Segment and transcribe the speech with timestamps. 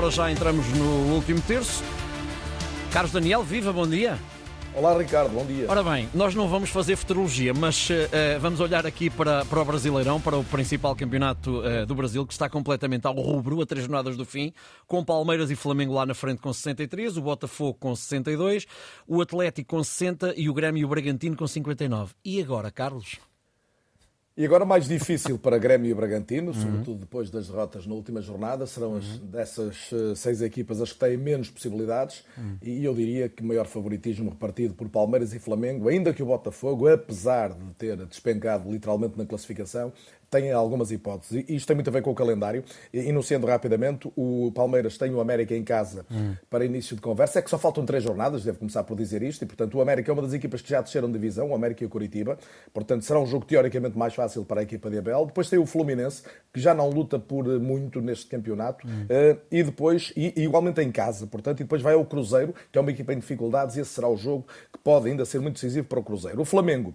[0.00, 1.84] para já entramos no último terço.
[2.90, 4.18] Carlos Daniel, viva, bom dia.
[4.74, 5.66] Olá Ricardo, bom dia.
[5.68, 9.64] Ora bem, nós não vamos fazer futurologia, mas uh, vamos olhar aqui para, para o
[9.64, 13.84] Brasileirão, para o principal campeonato uh, do Brasil, que está completamente ao rubro, a três
[13.84, 14.54] jornadas do fim,
[14.86, 18.66] com Palmeiras e Flamengo lá na frente com 63, o Botafogo com 62,
[19.06, 22.14] o Atlético com 60 e o Grêmio e o Bragantino com 59.
[22.24, 23.18] E agora, Carlos?
[24.36, 26.54] E agora mais difícil para Grêmio e Bragantino, uhum.
[26.54, 29.26] sobretudo depois das derrotas na última jornada, serão as, uhum.
[29.26, 32.56] dessas uh, seis equipas as que têm menos possibilidades uhum.
[32.62, 36.88] e eu diria que maior favoritismo repartido por Palmeiras e Flamengo, ainda que o Botafogo,
[36.88, 39.92] apesar de ter despencado literalmente na classificação,
[40.30, 41.44] têm algumas hipóteses.
[41.48, 42.62] E isto tem muito a ver com o calendário.
[42.94, 46.34] Enunciando rapidamente, o Palmeiras tem o América em casa hum.
[46.48, 47.40] para início de conversa.
[47.40, 49.42] É que só faltam três jornadas, devo começar por dizer isto.
[49.42, 51.82] E, portanto, o América é uma das equipas que já desceram de divisão, o América
[51.82, 52.38] e o Curitiba.
[52.72, 55.26] Portanto, será um jogo teoricamente mais fácil para a equipa de Abel.
[55.26, 58.86] Depois tem o Fluminense, que já não luta por muito neste campeonato.
[58.86, 59.04] Hum.
[59.04, 62.78] Uh, e depois, e, e, igualmente em casa, portanto, e depois vai ao Cruzeiro, que
[62.78, 65.54] é uma equipa em dificuldades, e esse será o jogo que pode ainda ser muito
[65.54, 66.40] decisivo para o Cruzeiro.
[66.40, 66.94] O Flamengo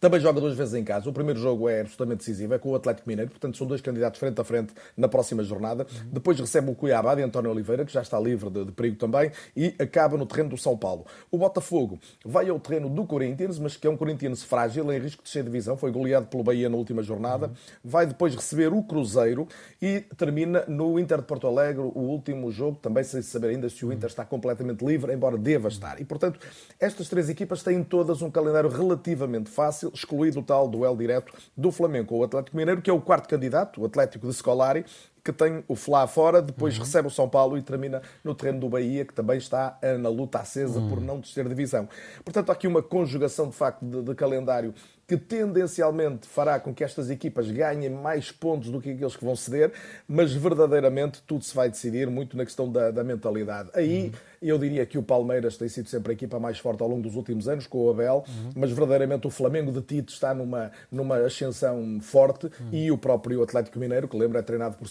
[0.00, 1.08] também joga duas vezes em casa.
[1.08, 4.18] O primeiro jogo é absolutamente decisivo, é com o Atlético Mineiro, portanto são dois candidatos
[4.18, 5.86] frente a frente na próxima jornada.
[5.90, 6.10] Uhum.
[6.12, 9.30] Depois recebe o Cuiabá de António Oliveira, que já está livre de, de, perigo também,
[9.56, 11.04] e acaba no terreno do São Paulo.
[11.30, 15.22] O Botafogo vai ao terreno do Corinthians, mas que é um Corinthians frágil, em risco
[15.22, 17.46] de ser divisão, foi goleado pelo Bahia na última jornada.
[17.46, 17.52] Uhum.
[17.84, 19.48] Vai depois receber o Cruzeiro
[19.80, 23.84] e termina no Inter de Porto Alegre, o último jogo, também sem saber ainda se
[23.84, 26.00] o Inter está completamente livre, embora deva estar.
[26.00, 26.38] E portanto,
[26.78, 31.70] estas três equipas têm todas um calendário relativamente fácil, excluído o tal duelo direto do
[31.70, 34.84] Flamengo com o Atlético Mineiro, que é o quarto candidato, o Atlético de Scolari,
[35.24, 36.84] que tem o Flá fora, depois uhum.
[36.84, 40.38] recebe o São Paulo e termina no terreno do Bahia, que também está na luta
[40.38, 40.88] acesa uhum.
[40.88, 41.88] por não descer divisão.
[42.24, 44.74] Portanto, há aqui uma conjugação de facto de, de calendário
[45.08, 49.34] que tendencialmente fará com que estas equipas ganhem mais pontos do que aqueles que vão
[49.34, 49.72] ceder,
[50.06, 53.70] mas verdadeiramente tudo se vai decidir muito na questão da, da mentalidade.
[53.72, 54.12] Aí uhum.
[54.42, 57.16] eu diria que o Palmeiras tem sido sempre a equipa mais forte ao longo dos
[57.16, 58.50] últimos anos, com o Abel, uhum.
[58.54, 62.68] mas verdadeiramente o Flamengo de Tito está numa, numa ascensão forte uhum.
[62.70, 64.86] e o próprio Atlético Mineiro, que lembra é treinado por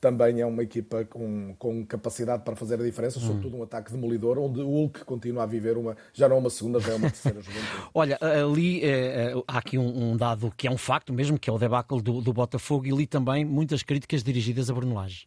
[0.00, 4.38] Também é uma equipa com, com capacidade para fazer a diferença, sobretudo um ataque demolidor,
[4.38, 7.10] onde o Hulk continua a viver uma, já não é uma segunda, já é uma
[7.10, 7.90] terceira juventude.
[7.94, 8.84] Olha, ali.
[8.84, 12.02] É, há aqui um, um, dado que é um facto mesmo, que é o debacle
[12.02, 15.26] do, do Botafogo, e li também muitas críticas dirigidas a Bruno Lage.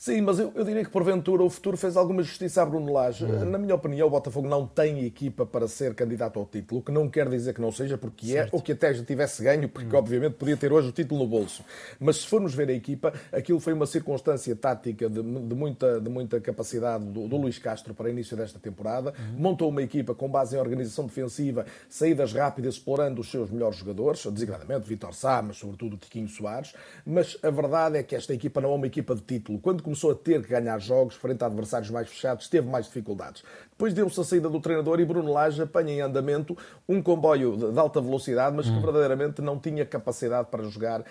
[0.00, 3.22] Sim, mas eu, eu, diria que porventura o futuro fez alguma justiça a Bruno Lage.
[3.22, 3.44] Uhum.
[3.44, 6.90] Na minha opinião, o Botafogo não tem equipa para ser candidato ao título, o que
[6.90, 8.54] não quer dizer que não seja, porque é, certo.
[8.54, 9.98] é, ou que até já tivesse ganho, porque uhum.
[9.98, 11.62] obviamente podia ter hoje o título no bolso.
[12.00, 16.08] Mas se formos ver a equipa, aquilo foi uma circunstância tática de, de muita, de
[16.08, 19.12] muita capacidade do, do, Luís Castro para início desta temporada.
[19.18, 19.38] Uhum.
[19.38, 24.24] Montou uma equipa com base em organização defensiva, saídas rápidas, explorando os seus melhores jogadores,
[24.24, 26.72] designadamente Vitor Sá, mas sobretudo Tiquinho Soares.
[27.04, 29.58] Mas a verdade é que esta equipa não é uma equipa de título.
[29.58, 33.42] Quando começou a ter que ganhar jogos frente a adversários mais fechados, teve mais dificuldades.
[33.70, 36.56] Depois deu-se a saída do treinador e Bruno Lage apanha em andamento
[36.86, 38.82] um comboio de alta velocidade, mas que hum.
[38.82, 41.04] verdadeiramente não tinha capacidade para jogar uh,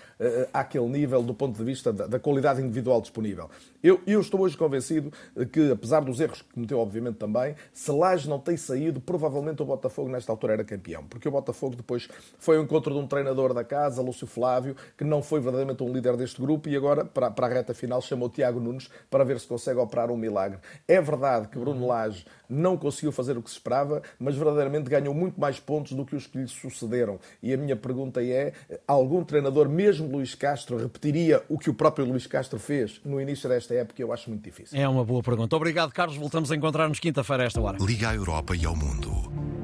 [0.53, 3.49] àquele nível do ponto de vista da, da qualidade individual disponível.
[3.81, 5.11] Eu, eu, estou hoje convencido
[5.51, 9.65] que, apesar dos erros que cometeu, obviamente, também, se Lage não tem saído, provavelmente o
[9.65, 11.03] Botafogo nesta altura era campeão.
[11.05, 12.07] Porque o Botafogo depois
[12.37, 15.91] foi ao encontro de um treinador da casa, Lúcio Flávio, que não foi verdadeiramente um
[15.91, 19.39] líder deste grupo e agora, para, para a reta final, chamou Tiago Nunes para ver
[19.39, 20.59] se consegue operar um milagre.
[20.87, 25.13] É verdade que Bruno Lage não conseguiu fazer o que se esperava, mas verdadeiramente ganhou
[25.13, 27.19] muito mais pontos do que os que lhe sucederam.
[27.41, 28.53] E a minha pergunta é:
[28.87, 33.49] algum treinador, mesmo Luís Castro, repetiria o que o próprio Luís Castro fez no início
[33.49, 34.01] desta época?
[34.01, 34.79] Eu acho muito difícil.
[34.79, 35.55] É uma boa pergunta.
[35.55, 36.17] Obrigado, Carlos.
[36.17, 37.77] Voltamos a encontrar-nos quinta-feira a esta hora.
[37.79, 39.09] Liga à Europa e ao mundo.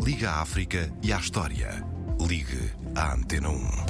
[0.04, 1.84] Liga à África e à História.
[2.20, 3.76] Ligue à Antena 1.